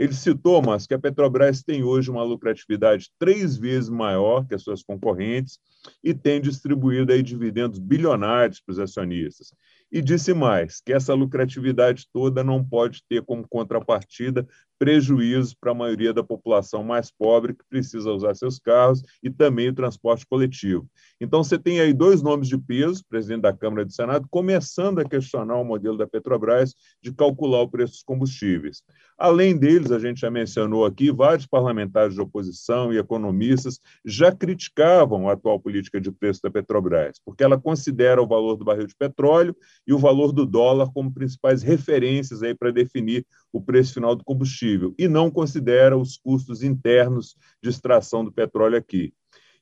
Ele 0.00 0.14
citou, 0.14 0.62
mas 0.62 0.86
que 0.86 0.94
a 0.94 0.98
Petrobras 0.98 1.62
tem 1.62 1.84
hoje 1.84 2.10
uma 2.10 2.22
lucratividade 2.22 3.10
três 3.18 3.58
vezes 3.58 3.90
maior 3.90 4.46
que 4.46 4.54
as 4.54 4.62
suas 4.62 4.82
concorrentes 4.82 5.58
e 6.02 6.14
tem 6.14 6.40
distribuído 6.40 7.12
aí 7.12 7.22
dividendos 7.22 7.78
bilionários 7.78 8.62
para 8.62 8.72
os 8.72 8.78
acionistas. 8.78 9.52
E 9.92 10.00
disse 10.00 10.32
mais, 10.32 10.80
que 10.80 10.92
essa 10.92 11.14
lucratividade 11.14 12.06
toda 12.12 12.44
não 12.44 12.64
pode 12.64 13.02
ter 13.08 13.22
como 13.22 13.46
contrapartida 13.48 14.46
prejuízos 14.80 15.52
para 15.52 15.72
a 15.72 15.74
maioria 15.74 16.10
da 16.10 16.24
população 16.24 16.82
mais 16.82 17.10
pobre 17.10 17.52
que 17.52 17.62
precisa 17.68 18.10
usar 18.10 18.34
seus 18.34 18.58
carros 18.58 19.02
e 19.22 19.28
também 19.28 19.68
o 19.68 19.74
transporte 19.74 20.24
coletivo. 20.26 20.88
Então, 21.20 21.44
você 21.44 21.58
tem 21.58 21.80
aí 21.80 21.92
dois 21.92 22.22
nomes 22.22 22.48
de 22.48 22.56
peso, 22.56 23.04
presidente 23.06 23.42
da 23.42 23.52
Câmara 23.52 23.82
e 23.82 23.84
do 23.84 23.92
Senado, 23.92 24.26
começando 24.30 25.00
a 25.00 25.04
questionar 25.04 25.56
o 25.56 25.64
modelo 25.64 25.98
da 25.98 26.06
Petrobras 26.06 26.74
de 27.02 27.12
calcular 27.12 27.60
o 27.60 27.68
preço 27.68 27.92
dos 27.92 28.02
combustíveis. 28.02 28.82
Além 29.18 29.54
deles, 29.54 29.92
a 29.92 29.98
gente 29.98 30.22
já 30.22 30.30
mencionou 30.30 30.86
aqui, 30.86 31.12
vários 31.12 31.46
parlamentares 31.46 32.14
de 32.14 32.20
oposição 32.22 32.90
e 32.90 32.96
economistas 32.96 33.78
já 34.02 34.32
criticavam 34.32 35.28
a 35.28 35.32
atual 35.32 35.60
política 35.60 36.00
de 36.00 36.10
preço 36.10 36.40
da 36.42 36.50
Petrobras, 36.50 37.20
porque 37.22 37.44
ela 37.44 37.60
considera 37.60 38.22
o 38.22 38.26
valor 38.26 38.56
do 38.56 38.64
barril 38.64 38.86
de 38.86 38.96
petróleo 38.96 39.54
e 39.86 39.92
o 39.92 39.98
valor 39.98 40.32
do 40.32 40.46
dólar 40.46 40.92
como 40.92 41.12
principais 41.12 41.62
referências 41.62 42.42
aí 42.42 42.54
para 42.54 42.70
definir 42.70 43.26
o 43.52 43.60
preço 43.60 43.94
final 43.94 44.14
do 44.14 44.24
combustível 44.24 44.94
e 44.98 45.08
não 45.08 45.30
considera 45.30 45.96
os 45.96 46.16
custos 46.16 46.62
internos 46.62 47.36
de 47.62 47.70
extração 47.70 48.24
do 48.24 48.32
petróleo 48.32 48.76
aqui. 48.76 49.12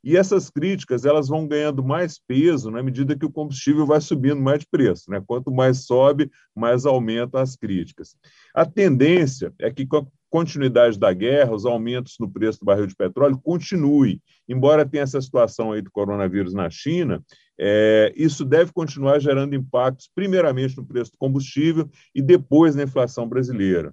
E 0.02 0.16
essas 0.16 0.48
críticas 0.48 1.04
elas 1.04 1.28
vão 1.28 1.46
ganhando 1.46 1.82
mais 1.82 2.18
peso 2.18 2.70
na 2.70 2.82
medida 2.82 3.18
que 3.18 3.26
o 3.26 3.32
combustível 3.32 3.84
vai 3.84 4.00
subindo 4.00 4.40
mais 4.40 4.60
de 4.60 4.66
preço. 4.70 5.10
Né? 5.10 5.20
Quanto 5.26 5.50
mais 5.50 5.86
sobe, 5.86 6.30
mais 6.54 6.86
aumentam 6.86 7.40
as 7.40 7.56
críticas. 7.56 8.16
A 8.54 8.64
tendência 8.64 9.52
é 9.58 9.70
que, 9.72 9.84
com 9.84 9.96
a 9.96 10.06
continuidade 10.30 10.98
da 10.98 11.12
guerra, 11.12 11.52
os 11.52 11.66
aumentos 11.66 12.16
no 12.20 12.30
preço 12.30 12.60
do 12.60 12.66
barril 12.66 12.86
de 12.86 12.94
petróleo 12.94 13.40
continuem. 13.42 14.22
Embora 14.48 14.86
tenha 14.86 15.02
essa 15.02 15.20
situação 15.20 15.72
aí 15.72 15.82
do 15.82 15.90
coronavírus 15.90 16.54
na 16.54 16.70
China, 16.70 17.22
é, 17.58 18.12
isso 18.16 18.44
deve 18.44 18.72
continuar 18.72 19.18
gerando 19.18 19.54
impactos, 19.54 20.10
primeiramente 20.14 20.76
no 20.76 20.86
preço 20.86 21.10
do 21.12 21.18
combustível 21.18 21.88
e 22.14 22.22
depois 22.22 22.74
na 22.74 22.84
inflação 22.84 23.28
brasileira. 23.28 23.92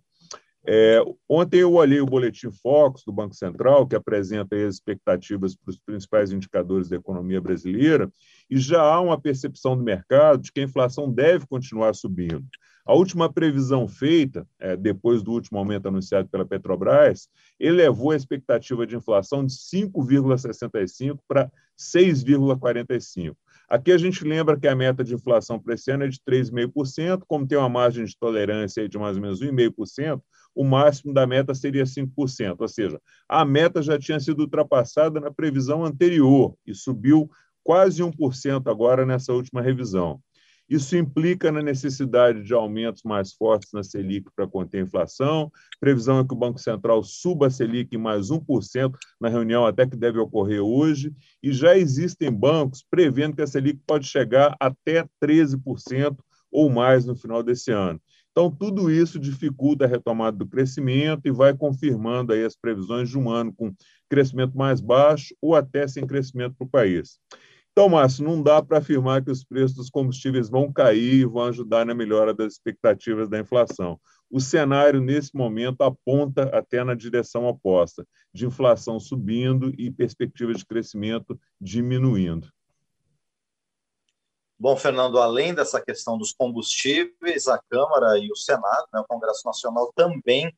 É, 0.67 0.99
ontem 1.29 1.59
eu 1.59 1.73
olhei 1.73 2.01
o 2.01 2.07
boletim 2.07 2.49
Focus 2.51 3.03
do 3.05 3.13
Banco 3.13 3.35
Central, 3.35 3.85
que 3.85 3.95
apresenta 3.95 4.55
as 4.55 4.75
expectativas 4.75 5.55
para 5.55 5.69
os 5.69 5.77
principais 5.77 6.31
indicadores 6.31 6.89
da 6.89 6.95
economia 6.95 7.39
brasileira, 7.39 8.11
e 8.49 8.57
já 8.57 8.81
há 8.81 8.99
uma 8.99 9.19
percepção 9.19 9.77
do 9.77 9.83
mercado 9.83 10.41
de 10.41 10.51
que 10.51 10.59
a 10.59 10.63
inflação 10.63 11.11
deve 11.11 11.45
continuar 11.45 11.93
subindo. 11.93 12.43
A 12.83 12.93
última 12.93 13.31
previsão 13.31 13.87
feita, 13.87 14.47
é, 14.59 14.75
depois 14.75 15.21
do 15.21 15.31
último 15.31 15.57
aumento 15.57 15.87
anunciado 15.87 16.29
pela 16.29 16.45
Petrobras, 16.45 17.29
elevou 17.59 18.11
a 18.11 18.15
expectativa 18.15 18.85
de 18.85 18.95
inflação 18.95 19.45
de 19.45 19.53
5,65% 19.53 21.19
para 21.27 21.51
6,45%. 21.77 23.35
Aqui 23.67 23.91
a 23.91 23.97
gente 23.97 24.23
lembra 24.23 24.59
que 24.59 24.67
a 24.67 24.75
meta 24.75 25.03
de 25.03 25.15
inflação 25.15 25.59
para 25.59 25.73
esse 25.73 25.89
ano 25.91 26.03
é 26.03 26.07
de 26.07 26.19
3,5%, 26.19 27.23
como 27.27 27.47
tem 27.47 27.57
uma 27.57 27.69
margem 27.69 28.05
de 28.05 28.17
tolerância 28.17 28.87
de 28.87 28.97
mais 28.97 29.15
ou 29.17 29.21
menos 29.21 29.41
1,5%, 29.41 30.21
o 30.53 30.63
máximo 30.63 31.13
da 31.13 31.25
meta 31.27 31.53
seria 31.53 31.83
5%, 31.83 32.55
ou 32.59 32.67
seja, 32.67 33.01
a 33.27 33.43
meta 33.43 33.81
já 33.81 33.97
tinha 33.97 34.19
sido 34.19 34.41
ultrapassada 34.41 35.19
na 35.19 35.31
previsão 35.31 35.83
anterior 35.83 36.55
e 36.65 36.73
subiu 36.73 37.29
quase 37.63 38.03
1% 38.03 38.69
agora 38.69 39.05
nessa 39.05 39.33
última 39.33 39.61
revisão. 39.61 40.21
Isso 40.67 40.97
implica 40.97 41.51
na 41.51 41.61
necessidade 41.61 42.43
de 42.43 42.53
aumentos 42.53 43.03
mais 43.03 43.33
fortes 43.33 43.71
na 43.71 43.83
Selic 43.83 44.29
para 44.35 44.47
conter 44.47 44.79
a 44.79 44.81
inflação. 44.81 45.51
Previsão 45.79 46.19
é 46.19 46.25
que 46.25 46.33
o 46.33 46.37
Banco 46.37 46.59
Central 46.59 47.03
suba 47.03 47.47
a 47.47 47.49
Selic 47.49 47.95
em 47.95 47.99
mais 47.99 48.31
1% 48.31 48.91
na 49.21 49.29
reunião 49.29 49.65
até 49.65 49.85
que 49.85 49.95
deve 49.95 50.17
ocorrer 50.17 50.61
hoje. 50.61 51.13
E 51.43 51.51
já 51.51 51.77
existem 51.77 52.31
bancos 52.31 52.83
prevendo 52.89 53.35
que 53.35 53.43
a 53.43 53.47
Selic 53.47 53.79
pode 53.85 54.07
chegar 54.07 54.55
até 54.59 55.07
13% 55.23 56.17
ou 56.51 56.69
mais 56.69 57.05
no 57.05 57.15
final 57.15 57.43
desse 57.43 57.71
ano. 57.71 58.01
Então, 58.31 58.51
tudo 58.51 58.91
isso 58.91 59.17
dificulta 59.17 59.85
a 59.85 59.87
retomada 59.87 60.35
do 60.35 60.45
crescimento 60.45 61.25
e 61.25 61.31
vai 61.31 61.55
confirmando 61.55 62.33
aí 62.33 62.43
as 62.43 62.53
previsões 62.53 63.09
de 63.09 63.17
um 63.17 63.29
ano 63.29 63.53
com 63.53 63.73
crescimento 64.09 64.57
mais 64.57 64.81
baixo 64.81 65.33
ou 65.41 65.55
até 65.55 65.87
sem 65.87 66.05
crescimento 66.05 66.55
para 66.57 66.65
o 66.65 66.69
país. 66.69 67.17
Então, 67.77 67.89
Márcio, 67.89 68.23
não 68.23 68.41
dá 68.41 68.63
para 68.63 68.77
afirmar 68.77 69.21
que 69.21 69.29
os 69.29 69.43
preços 69.43 69.75
dos 69.75 69.89
combustíveis 69.89 70.49
vão 70.49 70.71
cair 70.71 71.15
e 71.15 71.25
vão 71.25 71.43
ajudar 71.43 71.85
na 71.85 71.93
melhora 71.93 72.33
das 72.33 72.53
expectativas 72.53 73.27
da 73.27 73.37
inflação. 73.37 73.99
O 74.31 74.39
cenário, 74.39 75.01
nesse 75.01 75.35
momento, 75.35 75.81
aponta 75.81 76.43
até 76.57 76.85
na 76.85 76.95
direção 76.95 77.45
oposta, 77.45 78.07
de 78.33 78.45
inflação 78.45 78.97
subindo 78.97 79.73
e 79.77 79.91
perspectivas 79.91 80.59
de 80.59 80.65
crescimento 80.65 81.37
diminuindo. 81.59 82.47
Bom, 84.57 84.77
Fernando, 84.77 85.19
além 85.19 85.53
dessa 85.53 85.81
questão 85.81 86.17
dos 86.17 86.31
combustíveis, 86.31 87.45
a 87.49 87.59
Câmara 87.69 88.17
e 88.17 88.31
o 88.31 88.37
Senado, 88.37 88.87
né, 88.93 89.01
o 89.01 89.05
Congresso 89.05 89.41
Nacional, 89.45 89.91
também 89.93 90.49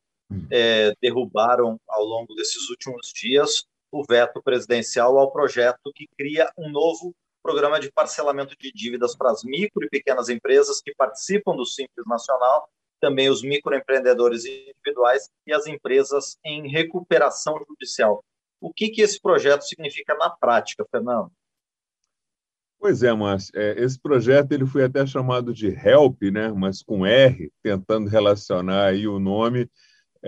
é, 0.52 0.94
derrubaram 1.02 1.80
ao 1.88 2.04
longo 2.04 2.32
desses 2.36 2.70
últimos 2.70 3.12
dias 3.12 3.66
o 3.90 4.04
veto 4.04 4.42
presidencial 4.42 5.18
ao 5.18 5.32
projeto 5.32 5.92
que 5.94 6.06
cria 6.16 6.50
um 6.56 6.70
novo 6.70 7.14
programa 7.42 7.80
de 7.80 7.90
parcelamento 7.90 8.54
de 8.58 8.70
dívidas 8.72 9.16
para 9.16 9.30
as 9.30 9.42
micro 9.42 9.84
e 9.84 9.88
pequenas 9.88 10.28
empresas 10.28 10.80
que 10.82 10.94
participam 10.94 11.56
do 11.56 11.64
Simples 11.64 12.06
Nacional, 12.06 12.68
também 13.00 13.28
os 13.28 13.42
microempreendedores 13.42 14.44
individuais 14.44 15.30
e 15.46 15.52
as 15.52 15.66
empresas 15.66 16.36
em 16.44 16.68
recuperação 16.68 17.58
judicial. 17.66 18.22
O 18.60 18.72
que, 18.72 18.88
que 18.90 19.00
esse 19.00 19.20
projeto 19.20 19.62
significa 19.62 20.14
na 20.14 20.30
prática, 20.30 20.84
Fernando? 20.90 21.30
Pois 22.80 23.02
é, 23.02 23.12
Márcio. 23.12 23.52
É, 23.56 23.80
esse 23.82 23.98
projeto 23.98 24.52
ele 24.52 24.66
foi 24.66 24.84
até 24.84 25.04
chamado 25.06 25.52
de 25.52 25.68
HELP, 25.68 26.30
né? 26.30 26.48
mas 26.52 26.82
com 26.82 27.04
R, 27.04 27.52
tentando 27.62 28.08
relacionar 28.08 28.86
aí 28.86 29.06
o 29.06 29.18
nome 29.18 29.68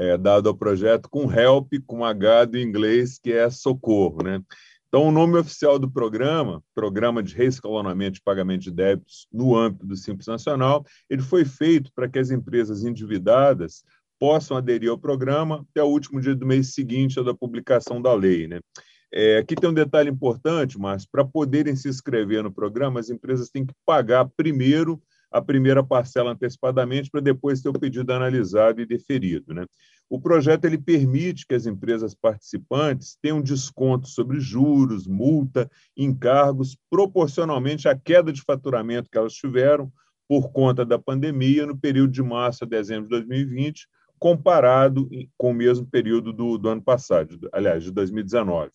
é, 0.01 0.17
dado 0.17 0.49
ao 0.49 0.57
projeto 0.57 1.11
com 1.11 1.31
HELP, 1.31 1.75
com 1.87 2.03
H 2.03 2.47
do 2.47 2.59
inglês, 2.59 3.19
que 3.19 3.33
é 3.33 3.51
socorro. 3.51 4.23
Né? 4.23 4.43
Então, 4.89 5.07
o 5.07 5.13
nome 5.13 5.37
oficial 5.37 5.79
do 5.79 5.91
programa, 5.91 6.63
Programa 6.75 7.23
de 7.23 7.35
Reescalonamento 7.35 8.15
de 8.15 8.23
Pagamento 8.23 8.63
de 8.63 8.71
Débitos 8.71 9.27
no 9.31 9.55
âmbito 9.55 9.87
do 9.87 9.95
Simples 9.95 10.27
Nacional, 10.27 10.87
ele 11.09 11.21
foi 11.21 11.45
feito 11.45 11.93
para 11.95 12.09
que 12.09 12.19
as 12.19 12.31
empresas 12.31 12.83
endividadas 12.83 13.85
possam 14.19 14.57
aderir 14.57 14.91
ao 14.91 14.99
programa 14.99 15.67
até 15.71 15.83
o 15.83 15.89
último 15.89 16.19
dia 16.19 16.35
do 16.35 16.47
mês 16.47 16.73
seguinte 16.73 17.21
à 17.21 17.23
da 17.23 17.35
publicação 17.35 18.01
da 18.01 18.15
lei. 18.15 18.49
Né? 18.49 18.59
É, 19.13 19.37
aqui 19.37 19.55
tem 19.55 19.69
um 19.69 19.75
detalhe 19.75 20.09
importante, 20.09 20.79
mas 20.79 21.05
para 21.05 21.27
poderem 21.27 21.77
se 21.77 21.91
inscrever 21.91 22.43
no 22.43 22.51
programa, 22.51 23.01
as 23.01 23.11
empresas 23.11 23.51
têm 23.51 23.67
que 23.67 23.75
pagar 23.85 24.31
primeiro 24.35 25.01
a 25.31 25.41
primeira 25.41 25.85
parcela 25.85 26.33
antecipadamente 26.33 27.11
para 27.11 27.21
depois 27.21 27.61
ter 27.61 27.69
o 27.69 27.79
pedido 27.79 28.13
analisado 28.13 28.81
e 28.81 28.87
deferido. 28.87 29.55
Né? 29.55 29.65
O 30.09 30.21
projeto 30.21 30.65
ele 30.65 30.77
permite 30.77 31.47
que 31.47 31.55
as 31.55 31.67
empresas 31.67 32.15
participantes 32.15 33.17
tenham 33.23 33.41
desconto 33.41 34.09
sobre 34.09 34.41
juros, 34.41 35.07
multa, 35.07 35.71
encargos, 35.97 36.77
proporcionalmente 36.91 37.89
à 37.89 37.97
queda 37.97 38.33
de 38.33 38.43
faturamento 38.43 39.09
que 39.11 39.17
elas 39.17 39.35
tiveram 39.35 39.91
por 40.29 40.51
conta 40.53 40.85
da 40.85 40.99
pandemia 40.99 41.67
no 41.67 41.79
período 41.79 42.13
de 42.13 42.23
março 42.23 42.65
a 42.65 42.67
dezembro 42.67 43.05
de 43.05 43.11
2020, 43.11 43.87
comparado 44.19 45.09
com 45.37 45.51
o 45.51 45.55
mesmo 45.55 45.87
período 45.87 46.33
do, 46.33 46.59
do 46.59 46.69
ano 46.69 46.83
passado, 46.83 47.49
aliás, 47.53 47.83
de 47.85 47.91
2019. 47.91 48.71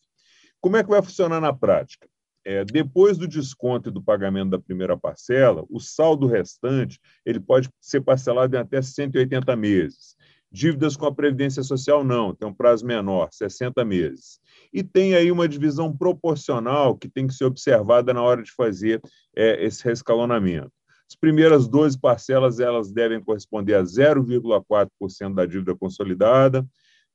Como 0.60 0.76
é 0.76 0.84
que 0.84 0.90
vai 0.90 1.02
funcionar 1.02 1.40
na 1.40 1.54
prática? 1.54 2.10
É, 2.46 2.64
depois 2.64 3.18
do 3.18 3.28
desconto 3.28 3.90
e 3.90 3.92
do 3.92 4.04
pagamento 4.04 4.52
da 4.52 4.60
primeira 4.60 4.96
parcela, 4.96 5.66
o 5.68 5.80
saldo 5.80 6.28
restante 6.28 7.00
ele 7.26 7.40
pode 7.40 7.70
ser 7.82 8.02
parcelado 8.02 8.56
em 8.56 8.60
até 8.60 8.82
180 8.84 9.56
meses. 9.56 10.16
Dívidas 10.52 10.96
com 10.96 11.08
a 11.08 11.14
Previdência 11.14 11.64
Social 11.64 12.04
não, 12.04 12.34
tem 12.34 12.48
um 12.48 12.54
prazo 12.54 12.86
menor, 12.86 13.30
60 13.32 13.84
meses. 13.84 14.40
E 14.72 14.84
tem 14.84 15.16
aí 15.16 15.32
uma 15.32 15.50
divisão 15.50 15.92
proporcional 15.92 16.96
que 16.96 17.10
tem 17.10 17.26
que 17.26 17.34
ser 17.34 17.46
observada 17.46 18.14
na 18.14 18.22
hora 18.22 18.44
de 18.44 18.52
fazer 18.52 19.02
é, 19.36 19.66
esse 19.66 19.84
rescalonamento. 19.84 20.72
As 21.10 21.16
primeiras 21.16 21.68
12 21.68 22.00
parcelas 22.00 22.60
elas 22.60 22.92
devem 22.92 23.22
corresponder 23.22 23.74
a 23.74 23.84
0,4% 23.84 25.34
da 25.34 25.46
dívida 25.46 25.76
consolidada, 25.76 26.66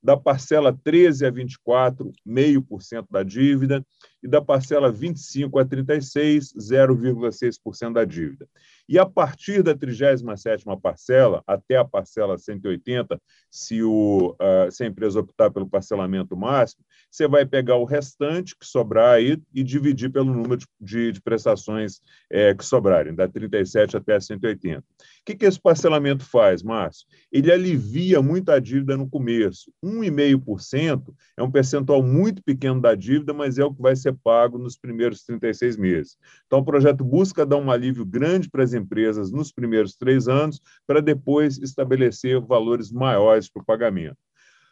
da 0.03 0.17
parcela 0.17 0.77
13 0.83 1.25
a 1.25 1.31
24, 1.31 2.11
0,5% 2.27 3.05
da 3.09 3.23
dívida, 3.23 3.85
e 4.23 4.27
da 4.27 4.41
parcela 4.41 4.91
25 4.91 5.59
a 5.59 5.65
36, 5.65 6.53
0,6% 6.53 7.93
da 7.93 8.05
dívida. 8.05 8.47
E 8.87 8.99
a 8.99 9.05
partir 9.05 9.63
da 9.63 9.73
37ª 9.73 10.79
parcela, 10.79 11.41
até 11.47 11.77
a 11.77 11.85
parcela 11.85 12.37
180, 12.37 13.21
se, 13.49 13.81
o, 13.81 14.35
uh, 14.39 14.71
se 14.71 14.83
a 14.83 14.87
empresa 14.87 15.19
optar 15.19 15.49
pelo 15.49 15.65
parcelamento 15.65 16.35
máximo, 16.35 16.83
você 17.09 17.27
vai 17.27 17.45
pegar 17.45 17.77
o 17.77 17.85
restante 17.85 18.55
que 18.57 18.65
sobrar 18.65 19.15
aí 19.15 19.41
e 19.53 19.63
dividir 19.63 20.11
pelo 20.11 20.33
número 20.33 20.57
de, 20.57 20.65
de, 20.79 21.11
de 21.13 21.21
prestações 21.21 22.01
é, 22.29 22.53
que 22.53 22.65
sobrarem, 22.65 23.15
da 23.15 23.27
37 23.27 23.97
até 23.97 24.15
a 24.15 24.21
180. 24.21 24.79
O 24.79 24.83
que, 25.25 25.35
que 25.35 25.45
esse 25.45 25.59
parcelamento 25.59 26.25
faz, 26.25 26.63
Márcio? 26.63 27.05
Ele 27.31 27.51
alivia 27.51 28.21
muito 28.21 28.51
a 28.51 28.59
dívida 28.59 28.97
no 28.97 29.09
começo. 29.09 29.71
1,5% 29.83 31.13
é 31.37 31.43
um 31.43 31.51
percentual 31.51 32.01
muito 32.01 32.41
pequeno 32.43 32.81
da 32.81 32.95
dívida, 32.95 33.33
mas 33.33 33.57
é 33.57 33.63
o 33.63 33.73
que 33.73 33.81
vai 33.81 33.95
ser 33.95 34.10
ser 34.11 34.17
pago 34.23 34.57
nos 34.57 34.77
primeiros 34.77 35.23
36 35.23 35.77
meses. 35.77 36.17
Então, 36.45 36.59
o 36.59 36.65
projeto 36.65 37.03
busca 37.03 37.45
dar 37.45 37.57
um 37.57 37.71
alívio 37.71 38.05
grande 38.05 38.49
para 38.49 38.63
as 38.63 38.73
empresas 38.73 39.31
nos 39.31 39.51
primeiros 39.51 39.95
três 39.95 40.27
anos, 40.27 40.61
para 40.85 41.01
depois 41.01 41.57
estabelecer 41.57 42.39
valores 42.39 42.91
maiores 42.91 43.49
para 43.49 43.61
o 43.61 43.65
pagamento. 43.65 44.17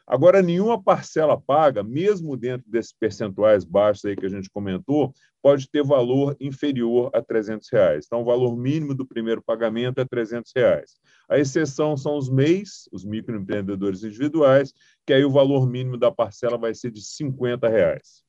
Agora, 0.09 0.41
nenhuma 0.41 0.81
parcela 0.81 1.39
paga, 1.39 1.83
mesmo 1.83 2.35
dentro 2.35 2.67
desses 2.67 2.91
percentuais 2.91 3.63
baixos 3.63 4.05
aí 4.05 4.15
que 4.15 4.25
a 4.25 4.29
gente 4.29 4.49
comentou, 4.49 5.13
pode 5.39 5.69
ter 5.69 5.83
valor 5.83 6.35
inferior 6.39 7.11
a 7.13 7.21
300 7.21 7.69
reais. 7.69 8.05
Então, 8.07 8.21
o 8.21 8.25
valor 8.25 8.57
mínimo 8.57 8.95
do 8.95 9.05
primeiro 9.05 9.39
pagamento 9.39 10.01
é 10.01 10.05
300 10.05 10.51
reais. 10.55 10.99
A 11.29 11.37
exceção 11.37 11.95
são 11.95 12.17
os 12.17 12.27
MEIs, 12.27 12.89
os 12.91 13.05
microempreendedores 13.05 14.03
individuais, 14.03 14.73
que 15.05 15.13
aí 15.13 15.23
o 15.23 15.29
valor 15.29 15.69
mínimo 15.69 15.95
da 15.95 16.11
parcela 16.11 16.57
vai 16.57 16.73
ser 16.73 16.89
de 16.89 17.05
50 17.05 17.69
reais. 17.69 18.27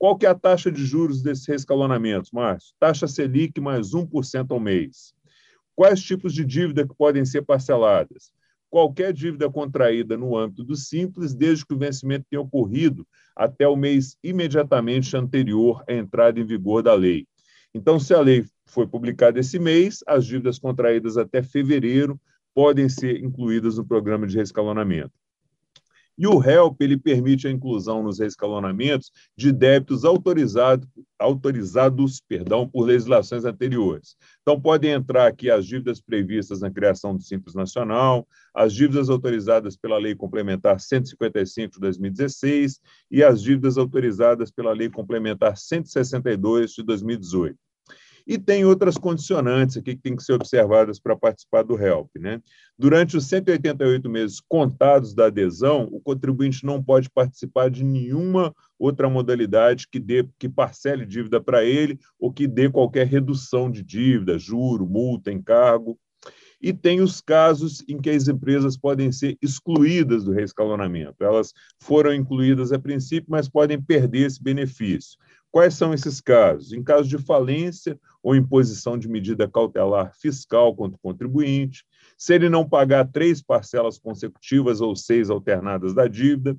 Qual 0.00 0.16
que 0.16 0.26
é 0.26 0.30
a 0.30 0.34
taxa 0.34 0.72
de 0.72 0.84
juros 0.84 1.22
desses 1.22 1.46
rescalonamentos, 1.46 2.32
Márcio? 2.32 2.74
Taxa 2.80 3.06
Selic 3.06 3.60
mais 3.60 3.94
1% 3.94 4.50
ao 4.50 4.58
mês. 4.58 5.14
Quais 5.76 6.02
tipos 6.02 6.34
de 6.34 6.44
dívida 6.44 6.88
que 6.88 6.94
podem 6.96 7.24
ser 7.24 7.42
parceladas? 7.42 8.32
qualquer 8.70 9.12
dívida 9.12 9.50
contraída 9.50 10.16
no 10.16 10.36
âmbito 10.36 10.62
do 10.62 10.76
Simples, 10.76 11.34
desde 11.34 11.66
que 11.66 11.74
o 11.74 11.78
vencimento 11.78 12.24
tenha 12.30 12.40
ocorrido 12.40 13.06
até 13.34 13.66
o 13.66 13.76
mês 13.76 14.16
imediatamente 14.22 15.16
anterior 15.16 15.82
à 15.88 15.92
entrada 15.92 16.38
em 16.38 16.46
vigor 16.46 16.82
da 16.82 16.94
lei. 16.94 17.26
Então, 17.74 17.98
se 17.98 18.14
a 18.14 18.20
lei 18.20 18.44
foi 18.66 18.86
publicada 18.86 19.40
esse 19.40 19.58
mês, 19.58 20.02
as 20.06 20.24
dívidas 20.24 20.58
contraídas 20.58 21.16
até 21.16 21.42
fevereiro 21.42 22.18
podem 22.54 22.88
ser 22.88 23.22
incluídas 23.22 23.76
no 23.76 23.84
programa 23.84 24.26
de 24.26 24.36
rescalonamento. 24.36 25.12
E 26.20 26.26
o 26.26 26.38
HELP 26.38 26.82
ele 26.82 26.98
permite 26.98 27.48
a 27.48 27.50
inclusão 27.50 28.02
nos 28.02 28.18
rescalonamentos 28.18 29.10
de 29.34 29.50
débitos 29.50 30.04
autorizados, 30.04 30.86
autorizados 31.18 32.20
perdão, 32.20 32.68
por 32.68 32.84
legislações 32.84 33.46
anteriores. 33.46 34.16
Então, 34.42 34.60
podem 34.60 34.90
entrar 34.90 35.26
aqui 35.26 35.50
as 35.50 35.64
dívidas 35.64 35.98
previstas 35.98 36.60
na 36.60 36.70
criação 36.70 37.16
do 37.16 37.22
Simples 37.22 37.54
Nacional, 37.54 38.28
as 38.54 38.74
dívidas 38.74 39.08
autorizadas 39.08 39.78
pela 39.78 39.96
Lei 39.96 40.14
Complementar 40.14 40.78
155 40.78 41.76
de 41.76 41.80
2016 41.80 42.82
e 43.10 43.24
as 43.24 43.40
dívidas 43.40 43.78
autorizadas 43.78 44.50
pela 44.50 44.74
Lei 44.74 44.90
Complementar 44.90 45.56
162 45.56 46.72
de 46.72 46.82
2018. 46.82 47.56
E 48.30 48.38
tem 48.38 48.64
outras 48.64 48.96
condicionantes 48.96 49.76
aqui 49.76 49.96
que 49.96 50.02
têm 50.02 50.14
que 50.14 50.22
ser 50.22 50.34
observadas 50.34 51.00
para 51.00 51.16
participar 51.16 51.64
do 51.64 51.76
HELP. 51.76 52.10
Né? 52.16 52.40
Durante 52.78 53.16
os 53.16 53.26
188 53.26 54.08
meses 54.08 54.38
contados 54.38 55.12
da 55.12 55.26
adesão, 55.26 55.88
o 55.90 56.00
contribuinte 56.00 56.64
não 56.64 56.80
pode 56.80 57.10
participar 57.10 57.68
de 57.68 57.82
nenhuma 57.82 58.54
outra 58.78 59.10
modalidade 59.10 59.88
que 59.90 59.98
dê 59.98 60.24
que 60.38 60.48
parcele 60.48 61.04
dívida 61.04 61.40
para 61.40 61.64
ele 61.64 61.98
ou 62.20 62.32
que 62.32 62.46
dê 62.46 62.70
qualquer 62.70 63.08
redução 63.08 63.68
de 63.68 63.82
dívida, 63.82 64.38
juro, 64.38 64.86
multa, 64.86 65.32
encargo. 65.32 65.98
E 66.62 66.72
tem 66.72 67.00
os 67.00 67.20
casos 67.20 67.82
em 67.88 68.00
que 68.00 68.10
as 68.10 68.28
empresas 68.28 68.76
podem 68.76 69.10
ser 69.10 69.36
excluídas 69.42 70.24
do 70.24 70.30
reescalonamento. 70.30 71.24
Elas 71.24 71.52
foram 71.80 72.14
incluídas 72.14 72.70
a 72.70 72.78
princípio, 72.78 73.30
mas 73.30 73.48
podem 73.48 73.80
perder 73.80 74.26
esse 74.26 74.40
benefício. 74.40 75.18
Quais 75.50 75.74
são 75.74 75.92
esses 75.92 76.20
casos? 76.20 76.72
Em 76.72 76.82
caso 76.82 77.08
de 77.08 77.18
falência 77.18 77.98
ou 78.22 78.36
imposição 78.36 78.96
de 78.96 79.08
medida 79.08 79.48
cautelar 79.48 80.12
fiscal 80.16 80.74
contra 80.76 80.96
o 80.96 81.00
contribuinte, 81.00 81.84
se 82.16 82.34
ele 82.34 82.48
não 82.48 82.68
pagar 82.68 83.10
três 83.10 83.42
parcelas 83.42 83.98
consecutivas 83.98 84.80
ou 84.80 84.94
seis 84.94 85.28
alternadas 85.28 85.92
da 85.92 86.06
dívida, 86.06 86.56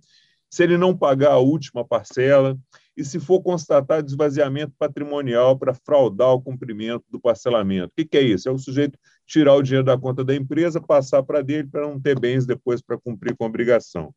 se 0.50 0.64
ele 0.64 0.78
não 0.78 0.96
pagar 0.96 1.32
a 1.32 1.38
última 1.38 1.88
parcela 1.88 2.60
e 2.98 3.06
se 3.06 3.20
for 3.20 3.42
constatado 3.42 4.06
esvaziamento 4.06 4.74
patrimonial 4.78 5.58
para 5.58 5.74
fraudar 5.74 6.34
o 6.34 6.42
cumprimento 6.42 7.06
do 7.10 7.20
parcelamento. 7.20 7.88
O 7.88 7.96
que, 7.96 8.04
que 8.04 8.18
é 8.18 8.22
isso? 8.22 8.50
É 8.50 8.52
o 8.52 8.58
sujeito 8.58 9.00
tirar 9.26 9.56
o 9.56 9.62
dinheiro 9.62 9.86
da 9.86 9.98
conta 9.98 10.26
da 10.26 10.36
empresa, 10.36 10.82
passar 10.82 11.24
para 11.24 11.42
dele 11.42 11.70
para 11.70 11.88
não 11.88 12.00
ter 12.00 12.20
bens 12.20 12.46
depois 12.46 12.82
para 12.82 12.98
cumprir 12.98 13.38
com 13.38 13.46
a 13.46 13.48
obrigação. 13.48 14.14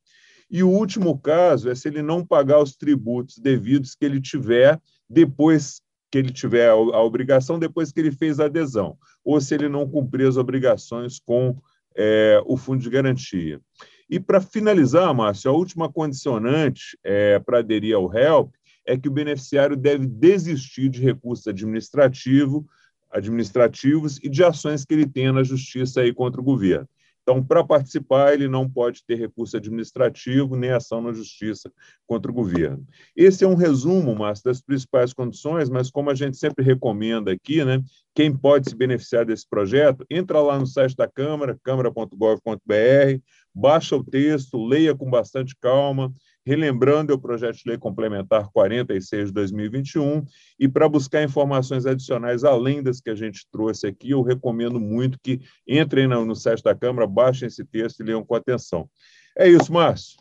E 0.51 0.63
o 0.63 0.69
último 0.69 1.19
caso 1.19 1.71
é 1.71 1.75
se 1.75 1.89
ele 1.89 2.03
não 2.03 2.25
pagar 2.25 2.63
os 2.63 2.77
tributos 2.77 3.39
devidos 3.39 3.95
que 3.95 4.05
ele 4.05 4.21
tiver 4.21 4.81
depois 5.09 5.81
que 6.11 6.19
ele 6.19 6.31
tiver 6.31 6.69
a 6.71 7.03
obrigação, 7.03 7.59
depois 7.59 7.91
que 7.91 7.99
ele 7.99 8.13
fez 8.13 8.39
a 8.39 8.45
adesão, 8.45 8.97
ou 9.25 9.41
se 9.41 9.53
ele 9.53 9.69
não 9.69 9.89
cumprir 9.89 10.29
as 10.29 10.37
obrigações 10.37 11.19
com 11.19 11.57
é, 11.97 12.41
o 12.47 12.57
fundo 12.57 12.83
de 12.83 12.89
garantia. 12.89 13.61
E 14.09 14.21
para 14.21 14.41
finalizar, 14.41 15.13
Márcio, 15.13 15.51
a 15.51 15.55
última 15.55 15.91
condicionante 15.91 16.97
é, 17.03 17.41
para 17.41 17.59
aderir 17.59 17.97
ao 17.97 18.15
HELP 18.15 18.55
é 18.87 18.97
que 18.97 19.09
o 19.09 19.13
beneficiário 19.13 19.77
deve 19.77 20.07
desistir 20.07 20.89
de 20.89 21.01
recursos 21.01 21.49
administrativo, 21.49 22.65
administrativos 23.11 24.19
e 24.23 24.29
de 24.29 24.45
ações 24.45 24.85
que 24.85 24.95
ele 24.95 25.07
tenha 25.07 25.33
na 25.33 25.43
justiça 25.43 26.01
aí 26.01 26.13
contra 26.13 26.41
o 26.41 26.45
governo. 26.45 26.89
Então, 27.25 27.43
para 27.43 27.65
participar, 27.65 28.35
ele 28.35 28.47
não 28.47 28.69
pode 28.69 29.03
ter 29.03 29.15
recurso 29.15 29.57
administrativo 29.57 30.57
nem 30.57 30.71
ação 30.71 31.01
na 31.01 31.11
justiça 31.11 31.73
contra 32.07 32.31
o 32.31 32.35
governo. 32.35 32.87
Esse 33.17 33.45
é 33.45 33.49
um 33.49 33.55
resumo, 33.55 34.15
Márcio, 34.15 34.45
das 34.45 34.61
principais 34.61 35.15
condições, 35.15 35.71
mas 35.71 35.91
como 35.91 36.11
a 36.11 36.15
gente 36.15 36.37
sempre 36.37 36.63
recomenda 36.63 37.33
aqui, 37.33 37.65
né, 37.65 37.83
quem 38.15 38.37
pode 38.37 38.69
se 38.69 38.77
beneficiar 38.77 39.25
desse 39.25 39.49
projeto, 39.49 40.05
entra 40.11 40.39
lá 40.43 40.59
no 40.59 40.67
site 40.67 40.95
da 40.95 41.09
Câmara, 41.09 41.59
câmara.gov.br, 41.63 43.21
baixa 43.55 43.97
o 43.97 44.05
texto, 44.05 44.63
leia 44.63 44.95
com 44.95 45.09
bastante 45.09 45.57
calma, 45.59 46.13
relembrando 46.45 47.13
é 47.13 47.15
o 47.15 47.21
projeto 47.21 47.57
de 47.57 47.69
lei 47.69 47.79
complementar 47.79 48.51
46 48.51 49.29
de 49.29 49.33
2021, 49.33 50.25
e 50.59 50.69
para 50.69 50.89
buscar 50.89 51.23
informações 51.23 51.87
adicionais 51.87 52.45
além 52.45 52.83
das 52.83 53.01
que 53.01 53.11
a 53.11 53.15
gente 53.15 53.47
trouxe 53.51 53.87
aqui, 53.87 54.11
eu 54.11 54.23
recomendo 54.23 54.79
muito 54.79 55.19
que 55.21 55.41
entrem 55.67 56.07
no 56.07 56.37
site 56.37 56.63
da 56.63 56.75
Câmara, 56.75 57.07
baixem 57.07 57.47
esse 57.47 57.65
texto 57.65 58.01
e 58.01 58.05
leiam 58.05 58.25
com 58.25 58.35
atenção. 58.35 58.89
É 59.37 59.49
isso, 59.49 59.73
Márcio. 59.73 60.19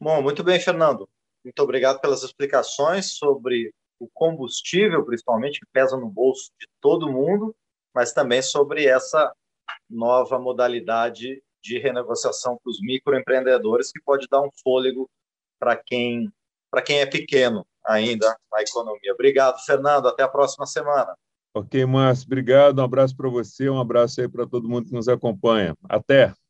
Bom, 0.00 0.20
muito 0.20 0.42
bem, 0.42 0.58
Fernando. 0.58 1.08
Muito 1.44 1.60
obrigado 1.60 2.00
pelas 2.00 2.22
explicações 2.22 3.12
sobre 3.12 3.72
o 3.98 4.08
combustível, 4.12 5.04
principalmente, 5.04 5.60
que 5.60 5.66
pesa 5.72 5.96
no 5.96 6.08
bolso 6.08 6.50
de 6.60 6.66
todo 6.80 7.10
mundo, 7.10 7.54
mas 7.94 8.12
também 8.12 8.42
sobre 8.42 8.86
essa 8.86 9.32
nova 9.88 10.38
modalidade 10.38 11.40
de 11.62 11.78
renegociação 11.78 12.58
para 12.62 12.70
os 12.70 12.80
microempreendedores, 12.80 13.92
que 13.92 14.00
pode 14.02 14.26
dar 14.30 14.42
um 14.42 14.50
fôlego 14.62 15.08
para 15.58 15.76
quem, 15.76 16.30
quem 16.84 17.00
é 17.00 17.06
pequeno 17.06 17.64
ainda 17.86 18.36
na 18.50 18.62
economia. 18.62 19.12
Obrigado, 19.12 19.58
Fernando. 19.64 20.08
Até 20.08 20.22
a 20.22 20.28
próxima 20.28 20.66
semana. 20.66 21.14
Ok, 21.54 21.84
Márcio. 21.84 22.26
Obrigado. 22.26 22.78
Um 22.78 22.84
abraço 22.84 23.16
para 23.16 23.28
você, 23.28 23.68
um 23.68 23.78
abraço 23.78 24.20
aí 24.20 24.28
para 24.28 24.46
todo 24.46 24.68
mundo 24.68 24.86
que 24.86 24.94
nos 24.94 25.08
acompanha. 25.08 25.76
Até. 25.88 26.32